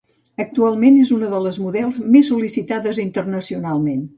Actualment 0.43 0.97
és 1.01 1.11
una 1.17 1.29
de 1.35 1.43
les 1.47 1.59
models 1.65 2.01
més 2.17 2.33
sol·licitades 2.33 3.03
internacionalment. 3.05 4.05